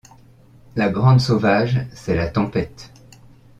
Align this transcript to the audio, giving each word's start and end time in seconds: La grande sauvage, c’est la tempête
La 0.77 0.89
grande 0.89 1.19
sauvage, 1.21 1.79
c’est 1.93 2.15
la 2.15 2.27
tempête 2.27 2.89